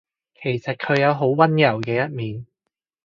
[0.33, 2.47] 其實佢有好溫柔嘅一面